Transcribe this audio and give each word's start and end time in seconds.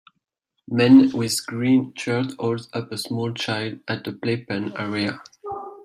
Man 0.67 1.11
with 1.11 1.45
green 1.45 1.93
shirt 1.93 2.33
holds 2.39 2.69
up 2.73 2.91
a 2.91 2.97
small 2.97 3.33
child 3.35 3.81
at 3.87 4.07
a 4.07 4.11
playpen 4.11 4.73
area. 4.75 5.21